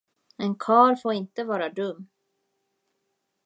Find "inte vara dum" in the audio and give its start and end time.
1.13-2.09